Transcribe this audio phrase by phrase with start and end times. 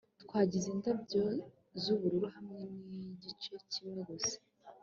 [0.23, 1.23] twagize indabyo
[1.81, 4.37] z'ubururu hamwe nigice kimwe gusa